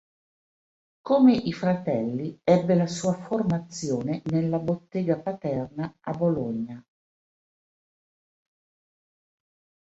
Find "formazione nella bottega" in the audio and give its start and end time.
3.13-5.19